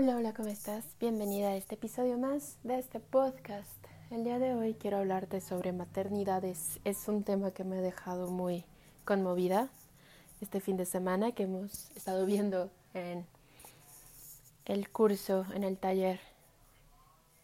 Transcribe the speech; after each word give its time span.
Hola, 0.00 0.14
hola, 0.14 0.32
¿cómo 0.32 0.48
estás? 0.48 0.84
Bienvenida 1.00 1.48
a 1.48 1.56
este 1.56 1.74
episodio 1.74 2.18
más 2.18 2.56
de 2.62 2.78
este 2.78 3.00
podcast. 3.00 3.84
El 4.12 4.22
día 4.22 4.38
de 4.38 4.54
hoy 4.54 4.74
quiero 4.74 4.98
hablarte 4.98 5.40
sobre 5.40 5.72
maternidades. 5.72 6.78
Es 6.84 7.08
un 7.08 7.24
tema 7.24 7.50
que 7.50 7.64
me 7.64 7.78
ha 7.78 7.80
dejado 7.80 8.28
muy 8.28 8.64
conmovida 9.04 9.68
este 10.40 10.60
fin 10.60 10.76
de 10.76 10.86
semana 10.86 11.32
que 11.32 11.42
hemos 11.42 11.90
estado 11.96 12.26
viendo 12.26 12.70
en 12.94 13.26
el 14.66 14.88
curso, 14.88 15.44
en 15.52 15.64
el 15.64 15.76
taller 15.76 16.20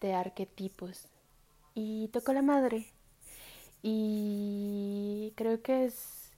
de 0.00 0.14
arquetipos. 0.14 1.08
Y 1.74 2.06
tocó 2.12 2.32
la 2.34 2.42
madre. 2.42 2.86
Y 3.82 5.32
creo 5.34 5.60
que 5.60 5.86
es 5.86 6.30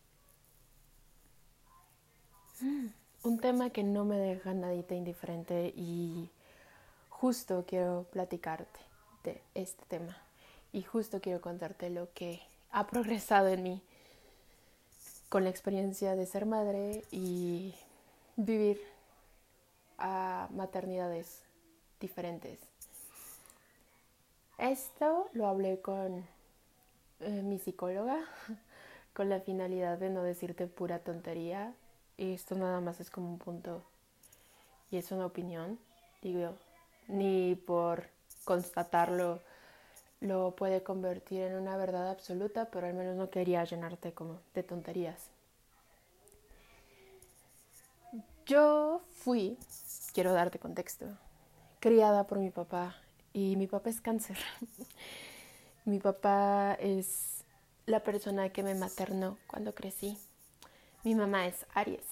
mm, 2.63 2.87
un 3.27 3.39
tema 3.39 3.71
que 3.71 3.83
no 3.83 4.05
me 4.05 4.19
deja 4.19 4.55
nadita 4.55 4.95
indiferente 4.95 5.73
y 5.77 6.31
justo 7.09 7.65
quiero 7.67 8.07
platicarte 8.13 8.79
de 9.25 9.43
este 9.55 9.85
tema. 9.87 10.17
Y 10.73 10.83
justo 10.83 11.21
quiero 11.21 11.41
contarte 11.41 11.91
lo 11.91 12.09
que 12.15 12.41
ha 12.71 12.87
progresado 12.87 13.49
en 13.49 13.65
mí 13.65 13.83
con 15.29 15.43
la 15.43 15.51
experiencia 15.51 16.15
de 16.15 16.25
ser 16.27 16.47
madre 16.47 17.03
y 17.11 17.75
vivir 18.37 18.81
a 19.99 20.49
maternidades 20.53 21.43
diferentes. 21.99 22.61
Esto 24.57 25.29
lo 25.33 25.49
hablé 25.49 25.81
con 25.81 26.25
eh, 27.21 27.43
mi 27.43 27.59
psicóloga 27.59 28.21
con 29.15 29.29
la 29.29 29.41
finalidad 29.41 29.99
de 29.99 30.11
no 30.11 30.23
decirte 30.23 30.69
pura 30.69 31.01
tontería. 31.01 31.75
Esto 32.19 32.55
nada 32.55 32.81
más 32.81 33.01
es 33.01 33.11
como 33.11 33.29
un 33.29 33.39
punto 33.39 33.83
y 34.91 34.97
es 34.97 35.11
una 35.13 35.27
opinión, 35.27 35.79
digo, 36.23 36.55
ni 37.09 37.55
por 37.55 38.09
constatarlo 38.45 39.41
lo 40.21 40.57
puede 40.57 40.83
convertir 40.83 41.43
en 41.43 41.57
una 41.57 41.77
verdad 41.77 42.11
absoluta, 42.11 42.67
pero 42.71 42.87
al 42.87 42.95
menos 42.95 43.17
no 43.17 43.31
quería 43.31 43.65
llenarte 43.65 44.13
como 44.13 44.41
de 44.55 44.63
tonterías. 44.63 45.31
Yo 48.47 49.03
fui, 49.11 49.59
quiero 50.15 50.33
darte 50.33 50.59
contexto, 50.59 51.07
criada 51.81 52.27
por 52.27 52.39
mi 52.39 52.51
papá 52.51 52.97
y 53.33 53.57
mi 53.57 53.67
papá 53.67 53.91
es 53.91 54.01
cáncer. 54.01 54.39
mi 55.85 55.99
papá 55.99 56.75
es 56.81 57.45
la 57.87 58.01
persona 58.01 58.49
que 58.51 58.63
me 58.63 58.75
maternó 58.75 59.37
cuando 59.47 59.75
crecí. 59.75 60.17
Mi 61.05 61.15
mamá 61.15 61.47
es 61.47 61.67
Aries. 61.75 62.07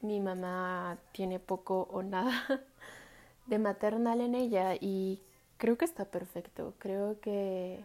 Mi 0.00 0.20
mamá 0.20 0.98
tiene 1.12 1.38
poco 1.38 1.88
o 1.90 2.02
nada 2.02 2.32
de 3.46 3.58
maternal 3.58 4.20
en 4.20 4.34
ella 4.34 4.74
y 4.80 5.20
creo 5.58 5.76
que 5.76 5.84
está 5.84 6.04
perfecto. 6.04 6.74
Creo 6.78 7.20
que 7.20 7.84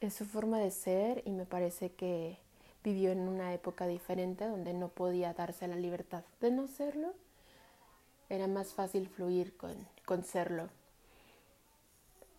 es 0.00 0.14
su 0.14 0.24
forma 0.24 0.58
de 0.58 0.70
ser 0.70 1.22
y 1.24 1.30
me 1.30 1.46
parece 1.46 1.92
que 1.92 2.38
vivió 2.84 3.10
en 3.10 3.20
una 3.20 3.52
época 3.54 3.86
diferente 3.86 4.46
donde 4.46 4.72
no 4.72 4.88
podía 4.88 5.32
darse 5.32 5.66
la 5.68 5.76
libertad 5.76 6.22
de 6.40 6.50
no 6.50 6.68
serlo. 6.68 7.14
Era 8.28 8.46
más 8.46 8.74
fácil 8.74 9.08
fluir 9.08 9.56
con, 9.56 9.74
con 10.04 10.24
serlo. 10.24 10.68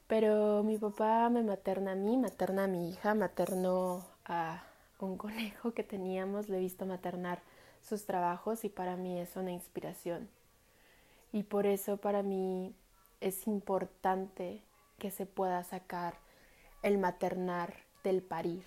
Pero 0.08 0.64
mi 0.64 0.78
papá 0.78 1.30
me 1.30 1.44
materna 1.44 1.92
a 1.92 1.96
mí, 1.96 2.16
materna 2.18 2.66
a 2.66 2.68
mi 2.68 2.90
hija, 2.90 3.14
maternó 3.14 4.06
a 4.26 4.64
un 5.06 5.18
conejo 5.18 5.74
que 5.74 5.84
teníamos, 5.84 6.50
le 6.50 6.58
he 6.58 6.62
visto 6.62 6.86
maternar 6.86 7.42
sus 7.82 8.06
trabajos 8.06 8.64
y 8.64 8.70
para 8.70 8.96
mí 8.96 9.20
es 9.20 9.36
una 9.36 9.52
inspiración. 9.52 10.30
Y 11.32 11.44
por 11.44 11.66
eso 11.66 11.98
para 11.98 12.24
mí 12.24 12.74
es 13.22 13.48
importante 13.48 14.62
que 14.98 15.12
se 15.12 15.26
pueda 15.26 15.64
sacar 15.64 16.16
el 16.84 16.98
maternar 16.98 17.76
del 18.04 18.22
parir. 18.22 18.64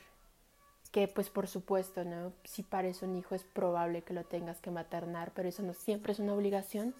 Que 0.92 1.08
pues 1.08 1.30
por 1.30 1.46
supuesto, 1.46 2.04
¿no? 2.04 2.32
Si 2.44 2.62
pares 2.62 3.02
un 3.02 3.16
hijo 3.16 3.34
es 3.34 3.44
probable 3.44 4.02
que 4.02 4.12
lo 4.12 4.24
tengas 4.24 4.60
que 4.60 4.70
maternar, 4.70 5.32
pero 5.34 5.48
eso 5.48 5.62
no 5.62 5.72
siempre 5.72 6.12
es 6.12 6.18
una 6.18 6.34
obligación. 6.34 6.94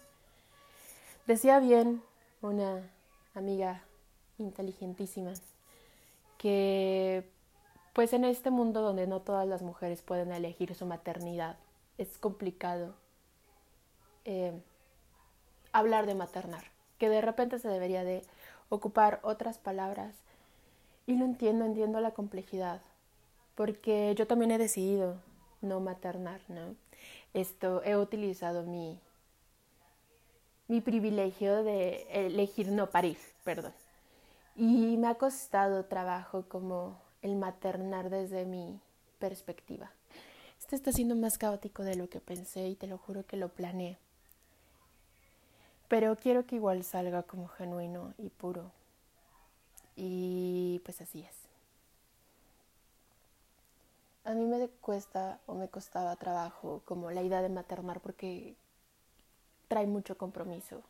Decía 1.26 1.58
bien 1.58 2.02
una 2.40 2.88
amiga 3.34 3.82
inteligentísima 4.38 5.32
que 6.38 7.28
pues 7.92 8.12
en 8.12 8.24
este 8.24 8.50
mundo 8.50 8.82
donde 8.82 9.06
no 9.06 9.20
todas 9.20 9.46
las 9.46 9.62
mujeres 9.62 10.02
pueden 10.02 10.32
elegir 10.32 10.74
su 10.74 10.86
maternidad, 10.86 11.56
es 11.98 12.18
complicado 12.18 12.94
eh, 14.24 14.52
hablar 15.72 16.06
de 16.06 16.14
maternar 16.14 16.64
que 17.00 17.08
de 17.08 17.22
repente 17.22 17.58
se 17.58 17.68
debería 17.68 18.04
de 18.04 18.22
ocupar 18.68 19.18
otras 19.22 19.58
palabras. 19.58 20.14
Y 21.06 21.16
lo 21.16 21.24
entiendo, 21.24 21.64
entiendo 21.64 21.98
la 22.00 22.12
complejidad, 22.12 22.82
porque 23.56 24.14
yo 24.16 24.26
también 24.26 24.52
he 24.52 24.58
decidido 24.58 25.16
no 25.62 25.80
maternar, 25.80 26.42
¿no? 26.48 26.76
Esto, 27.32 27.82
he 27.84 27.96
utilizado 27.96 28.64
mi, 28.64 29.00
mi 30.68 30.82
privilegio 30.82 31.64
de 31.64 32.06
elegir 32.10 32.68
no 32.68 32.90
parir, 32.90 33.16
perdón. 33.44 33.72
Y 34.54 34.98
me 34.98 35.08
ha 35.08 35.14
costado 35.14 35.86
trabajo 35.86 36.44
como 36.48 36.98
el 37.22 37.36
maternar 37.36 38.10
desde 38.10 38.44
mi 38.44 38.80
perspectiva. 39.18 39.90
Esto 40.58 40.76
está 40.76 40.92
siendo 40.92 41.16
más 41.16 41.38
caótico 41.38 41.82
de 41.82 41.96
lo 41.96 42.08
que 42.08 42.20
pensé 42.20 42.68
y 42.68 42.74
te 42.74 42.86
lo 42.86 42.98
juro 42.98 43.26
que 43.26 43.36
lo 43.36 43.48
planeé 43.48 43.98
pero 45.90 46.14
quiero 46.14 46.46
que 46.46 46.54
igual 46.54 46.84
salga 46.84 47.24
como 47.24 47.48
genuino 47.48 48.14
y 48.16 48.28
puro. 48.28 48.70
Y 49.96 50.80
pues 50.84 51.00
así 51.00 51.22
es. 51.22 51.36
A 54.22 54.34
mí 54.34 54.44
me 54.44 54.68
cuesta 54.68 55.40
o 55.46 55.54
me 55.54 55.66
costaba 55.66 56.14
trabajo 56.14 56.82
como 56.84 57.10
la 57.10 57.22
idea 57.22 57.42
de 57.42 57.48
maternar 57.48 57.98
porque 57.98 58.54
trae 59.66 59.88
mucho 59.88 60.16
compromiso. 60.16 60.80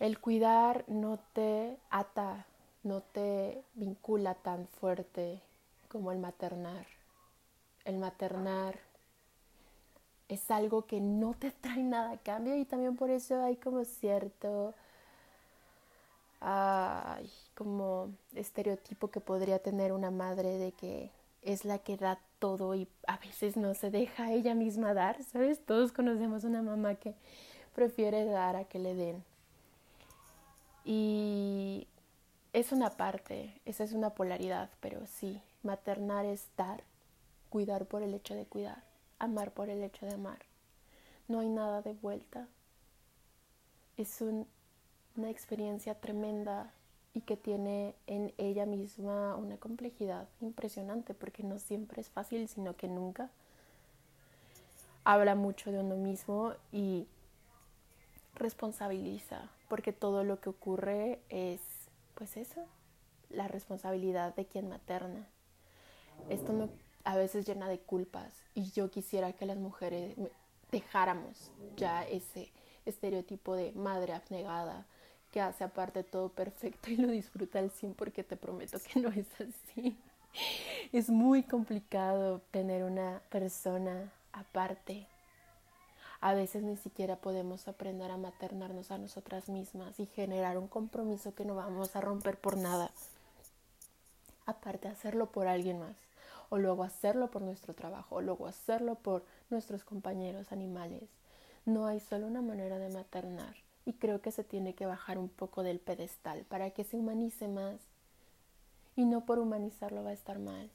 El 0.00 0.18
cuidar 0.18 0.86
no 0.88 1.18
te 1.34 1.76
ata, 1.90 2.46
no 2.84 3.00
te 3.00 3.62
vincula 3.74 4.34
tan 4.34 4.66
fuerte 4.68 5.40
como 5.88 6.12
el 6.12 6.18
maternar. 6.18 6.86
El 7.84 7.98
maternar 7.98 8.78
es 10.28 10.50
algo 10.50 10.86
que 10.86 11.00
no 11.00 11.34
te 11.34 11.50
trae 11.50 11.82
nada 11.82 12.12
a 12.12 12.18
cambio 12.18 12.56
y 12.56 12.64
también 12.64 12.96
por 12.96 13.10
eso 13.10 13.42
hay 13.42 13.56
como 13.56 13.84
cierto 13.84 14.74
como 17.54 18.10
estereotipo 18.34 19.08
que 19.08 19.20
podría 19.20 19.60
tener 19.60 19.92
una 19.92 20.10
madre 20.10 20.58
de 20.58 20.72
que 20.72 21.10
es 21.42 21.64
la 21.64 21.78
que 21.78 21.96
da 21.96 22.18
todo 22.38 22.74
y 22.74 22.86
a 23.06 23.16
veces 23.18 23.56
no 23.56 23.74
se 23.74 23.90
deja 23.90 24.32
ella 24.32 24.54
misma 24.54 24.92
dar, 24.92 25.22
¿sabes? 25.24 25.60
Todos 25.64 25.92
conocemos 25.92 26.44
una 26.44 26.60
mamá 26.60 26.96
que 26.96 27.14
prefiere 27.74 28.24
dar 28.26 28.56
a 28.56 28.64
que 28.64 28.78
le 28.78 28.94
den. 28.94 29.24
Y 30.84 31.86
es 32.54 32.72
una 32.72 32.96
parte, 32.96 33.60
esa 33.66 33.84
es 33.84 33.92
una 33.92 34.10
polaridad, 34.10 34.70
pero 34.80 35.06
sí, 35.06 35.42
maternar 35.62 36.24
es 36.24 36.48
dar, 36.56 36.82
cuidar 37.50 37.84
por 37.84 38.02
el 38.02 38.14
hecho 38.14 38.34
de 38.34 38.46
cuidar 38.46 38.82
amar 39.18 39.52
por 39.52 39.70
el 39.70 39.82
hecho 39.82 40.06
de 40.06 40.14
amar. 40.14 40.38
No 41.28 41.40
hay 41.40 41.48
nada 41.48 41.82
de 41.82 41.94
vuelta. 41.94 42.46
Es 43.96 44.20
una 44.20 45.30
experiencia 45.30 45.94
tremenda 45.94 46.70
y 47.14 47.20
que 47.20 47.36
tiene 47.36 47.94
en 48.06 48.32
ella 48.38 48.66
misma 48.66 49.36
una 49.36 49.56
complejidad 49.56 50.28
impresionante 50.40 51.14
porque 51.14 51.42
no 51.42 51.58
siempre 51.58 52.00
es 52.00 52.10
fácil, 52.10 52.48
sino 52.48 52.76
que 52.76 52.88
nunca. 52.88 53.30
Habla 55.04 55.34
mucho 55.34 55.70
de 55.70 55.78
uno 55.78 55.96
mismo 55.96 56.54
y 56.72 57.06
responsabiliza, 58.34 59.50
porque 59.68 59.92
todo 59.92 60.24
lo 60.24 60.40
que 60.40 60.48
ocurre 60.48 61.20
es, 61.28 61.60
pues 62.14 62.36
eso, 62.36 62.66
la 63.30 63.48
responsabilidad 63.48 64.34
de 64.34 64.46
quien 64.46 64.68
materna. 64.68 65.28
Esto 66.28 66.52
no 66.52 66.70
a 67.04 67.16
veces 67.16 67.46
llena 67.46 67.68
de 67.68 67.80
culpas 67.80 68.32
y 68.54 68.70
yo 68.70 68.90
quisiera 68.90 69.32
que 69.32 69.46
las 69.46 69.58
mujeres 69.58 70.16
dejáramos 70.72 71.52
ya 71.76 72.02
ese 72.04 72.50
estereotipo 72.86 73.54
de 73.54 73.72
madre 73.72 74.14
abnegada 74.14 74.86
que 75.30 75.40
hace 75.40 75.64
aparte 75.64 76.04
todo 76.04 76.30
perfecto 76.30 76.90
y 76.90 76.96
lo 76.96 77.08
disfruta 77.08 77.58
al 77.58 77.70
100 77.70 77.94
porque 77.94 78.24
te 78.24 78.36
prometo 78.36 78.78
que 78.80 79.00
no 79.00 79.08
es 79.10 79.26
así. 79.40 79.96
Es 80.92 81.10
muy 81.10 81.42
complicado 81.42 82.40
tener 82.50 82.84
una 82.84 83.20
persona 83.30 84.12
aparte. 84.32 85.06
A 86.24 86.32
veces 86.32 86.62
ni 86.62 86.78
siquiera 86.78 87.16
podemos 87.16 87.68
aprender 87.68 88.10
a 88.10 88.16
maternarnos 88.16 88.90
a 88.90 88.96
nosotras 88.96 89.50
mismas 89.50 90.00
y 90.00 90.06
generar 90.06 90.56
un 90.56 90.68
compromiso 90.68 91.34
que 91.34 91.44
no 91.44 91.54
vamos 91.54 91.96
a 91.96 92.00
romper 92.00 92.38
por 92.38 92.56
nada. 92.56 92.90
Aparte 94.46 94.88
hacerlo 94.88 95.30
por 95.30 95.48
alguien 95.48 95.80
más 95.80 95.96
o 96.48 96.56
luego 96.56 96.82
hacerlo 96.82 97.30
por 97.30 97.42
nuestro 97.42 97.74
trabajo, 97.74 98.16
o 98.16 98.20
luego 98.22 98.46
hacerlo 98.46 98.94
por 98.94 99.22
nuestros 99.50 99.84
compañeros 99.84 100.50
animales. 100.50 101.02
No 101.66 101.86
hay 101.86 102.00
solo 102.00 102.26
una 102.26 102.40
manera 102.40 102.78
de 102.78 102.88
maternar 102.88 103.56
y 103.84 103.92
creo 103.92 104.22
que 104.22 104.32
se 104.32 104.44
tiene 104.44 104.74
que 104.74 104.86
bajar 104.86 105.18
un 105.18 105.28
poco 105.28 105.62
del 105.62 105.78
pedestal 105.78 106.46
para 106.48 106.70
que 106.70 106.84
se 106.84 106.96
humanice 106.96 107.48
más 107.48 107.76
y 108.96 109.04
no 109.04 109.26
por 109.26 109.40
humanizarlo 109.40 110.02
va 110.02 110.08
a 110.08 110.14
estar 110.14 110.38
mal. 110.38 110.70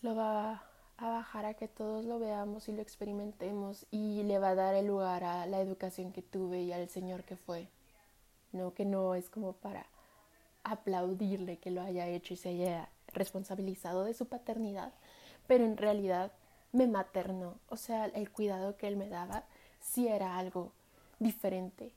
Lo 0.00 0.14
va 0.14 0.62
a 0.96 1.08
bajar 1.08 1.44
a 1.44 1.54
que 1.54 1.66
todos 1.66 2.04
lo 2.04 2.20
veamos 2.20 2.68
y 2.68 2.72
lo 2.72 2.82
experimentemos 2.82 3.86
y 3.90 4.22
le 4.22 4.38
va 4.38 4.50
a 4.50 4.54
dar 4.54 4.76
el 4.76 4.86
lugar 4.86 5.24
a 5.24 5.46
la 5.46 5.60
educación 5.60 6.12
que 6.12 6.22
tuve 6.22 6.62
y 6.62 6.72
al 6.72 6.88
Señor 6.88 7.24
que 7.24 7.36
fue. 7.36 7.68
No, 8.52 8.74
que 8.74 8.84
no 8.84 9.16
es 9.16 9.28
como 9.28 9.54
para 9.54 9.86
aplaudirle 10.62 11.58
que 11.58 11.72
lo 11.72 11.82
haya 11.82 12.06
hecho 12.06 12.34
y 12.34 12.36
se 12.36 12.50
haya 12.50 12.88
responsabilizado 13.08 14.04
de 14.04 14.14
su 14.14 14.26
paternidad, 14.26 14.92
pero 15.48 15.64
en 15.64 15.76
realidad 15.76 16.30
me 16.72 16.86
maternó, 16.86 17.58
o 17.68 17.76
sea, 17.76 18.06
el 18.06 18.30
cuidado 18.30 18.76
que 18.76 18.86
él 18.86 18.96
me 18.96 19.08
daba 19.08 19.44
sí 19.80 20.06
era 20.06 20.38
algo 20.38 20.72
diferente. 21.18 21.92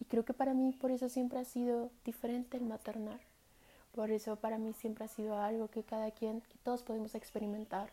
Y 0.00 0.04
creo 0.04 0.24
que 0.24 0.34
para 0.34 0.52
mí 0.52 0.72
por 0.72 0.90
eso 0.90 1.08
siempre 1.08 1.38
ha 1.38 1.44
sido 1.44 1.90
diferente 2.04 2.56
el 2.58 2.64
maternar. 2.64 3.20
Por 3.98 4.12
eso 4.12 4.36
para 4.36 4.58
mí 4.58 4.74
siempre 4.74 5.06
ha 5.06 5.08
sido 5.08 5.36
algo 5.38 5.66
que 5.66 5.82
cada 5.82 6.12
quien, 6.12 6.40
que 6.40 6.56
todos 6.62 6.84
podemos 6.84 7.16
experimentar 7.16 7.90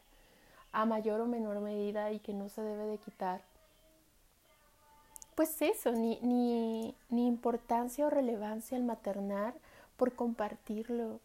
a 0.71 0.85
mayor 0.85 1.19
o 1.19 1.25
menor 1.25 1.59
medida 1.61 2.11
y 2.11 2.19
que 2.19 2.31
no 2.31 2.47
se 2.47 2.61
debe 2.61 2.85
de 2.85 2.99
quitar. 2.99 3.41
Pues 5.33 5.59
eso, 5.63 5.93
ni, 5.93 6.19
ni, 6.21 6.95
ni 7.09 7.25
importancia 7.25 8.05
o 8.05 8.11
relevancia 8.11 8.77
al 8.77 8.83
maternar 8.83 9.55
por 9.97 10.13
compartirlo. 10.13 11.21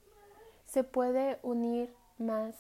Se 0.65 0.83
puede 0.83 1.39
unir 1.43 1.93
más 2.17 2.55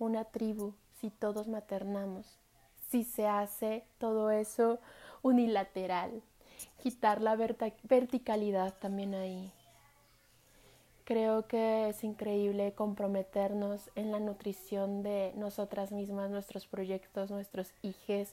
una 0.00 0.24
tribu 0.24 0.74
si 1.00 1.10
todos 1.10 1.46
maternamos, 1.46 2.40
si 2.88 3.04
se 3.04 3.28
hace 3.28 3.84
todo 3.98 4.32
eso 4.32 4.80
unilateral, 5.22 6.20
quitar 6.82 7.22
la 7.22 7.36
verticalidad 7.36 8.74
también 8.80 9.14
ahí. 9.14 9.52
Creo 11.10 11.44
que 11.48 11.88
es 11.88 12.04
increíble 12.04 12.72
comprometernos 12.72 13.90
en 13.96 14.12
la 14.12 14.20
nutrición 14.20 15.02
de 15.02 15.32
nosotras 15.34 15.90
mismas, 15.90 16.30
nuestros 16.30 16.68
proyectos, 16.68 17.32
nuestros 17.32 17.72
hijos, 17.82 18.28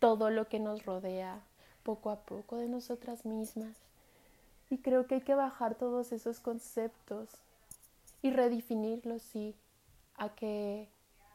todo 0.00 0.28
lo 0.28 0.48
que 0.48 0.58
nos 0.58 0.84
rodea, 0.84 1.40
poco 1.84 2.10
a 2.10 2.16
poco 2.16 2.56
de 2.56 2.66
nosotras 2.66 3.24
mismas. 3.24 3.76
Y 4.68 4.78
creo 4.78 5.06
que 5.06 5.14
hay 5.14 5.20
que 5.20 5.36
bajar 5.36 5.76
todos 5.76 6.10
esos 6.10 6.40
conceptos 6.40 7.28
y 8.20 8.32
redefinirlos, 8.32 9.22
sí, 9.22 9.54
a 10.16 10.28
que 10.30 10.88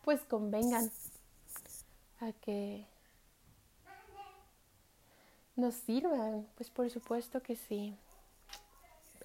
pues 0.03 0.19
convengan, 0.25 0.91
a 2.19 2.33
que 2.33 2.85
nos 5.55 5.75
sirvan, 5.75 6.45
pues 6.57 6.69
por 6.69 6.89
supuesto 6.89 7.41
que 7.41 7.55
sí. 7.55 7.95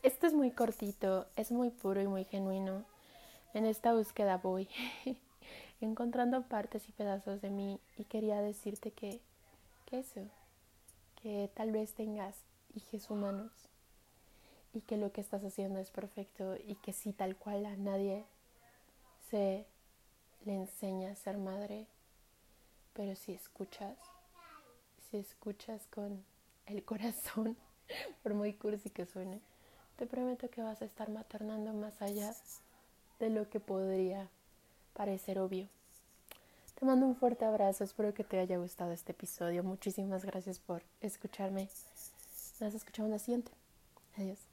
Esto 0.09 0.27
es 0.27 0.33
muy 0.33 0.51
cortito, 0.51 1.27
es 1.37 1.53
muy 1.53 1.69
puro 1.69 2.01
y 2.01 2.07
muy 2.07 2.25
genuino. 2.25 2.87
En 3.53 3.67
esta 3.67 3.93
búsqueda 3.93 4.39
voy 4.39 4.67
encontrando 5.83 6.45
partes 6.45 6.89
y 6.89 6.93
pedazos 6.93 7.43
de 7.43 7.51
mí 7.51 7.79
y 7.99 8.05
quería 8.05 8.41
decirte 8.41 8.91
que, 8.91 9.21
que 9.85 9.99
eso, 9.99 10.23
que 11.21 11.51
tal 11.53 11.73
vez 11.73 11.93
tengas 11.93 12.35
hijos 12.75 13.11
humanos 13.11 13.53
y 14.73 14.81
que 14.81 14.97
lo 14.97 15.13
que 15.13 15.21
estás 15.21 15.45
haciendo 15.45 15.79
es 15.79 15.91
perfecto 15.91 16.57
y 16.57 16.77
que 16.77 16.95
si 16.95 17.13
tal 17.13 17.37
cual 17.37 17.67
a 17.67 17.77
nadie 17.77 18.25
se 19.29 19.67
le 20.47 20.55
enseña 20.55 21.11
a 21.11 21.17
ser 21.17 21.37
madre, 21.37 21.87
pero 22.95 23.15
si 23.15 23.33
escuchas, 23.33 23.99
si 25.11 25.19
escuchas 25.19 25.87
con 25.89 26.25
el 26.65 26.83
corazón, 26.83 27.59
por 28.23 28.33
muy 28.33 28.55
cursi 28.55 28.89
que 28.89 29.05
suene, 29.05 29.43
te 29.99 30.07
prometo 30.07 30.49
que 30.49 30.63
vas 30.63 30.81
a 30.81 30.85
estar 30.85 31.11
maternando 31.11 31.73
más 31.73 32.01
allá 32.01 32.33
de 33.19 33.31
lo 33.31 33.51
que 33.51 33.59
podría 33.59 34.29
parecer 34.95 35.41
obvio. 35.41 35.67
Te 36.79 36.87
mando 36.87 37.07
un 37.07 37.17
fuerte 37.17 37.45
abrazo, 37.45 37.83
espero 37.83 38.15
que 38.15 38.23
te 38.23 38.39
haya 38.39 38.59
gustado 38.59 38.93
este 38.93 39.11
episodio. 39.11 39.65
Muchísimas 39.65 40.25
gracias 40.25 40.61
por 40.61 40.83
escucharme. 41.01 41.69
Nos 42.61 42.75
escuchamos 42.75 43.11
la 43.11 43.19
siguiente. 43.19 43.51
Adiós. 44.17 44.48